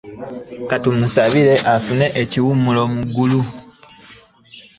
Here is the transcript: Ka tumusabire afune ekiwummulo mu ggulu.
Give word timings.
Ka 0.69 0.75
tumusabire 0.81 1.55
afune 1.73 2.05
ekiwummulo 2.21 2.81
mu 2.93 3.01
ggulu. 3.07 3.41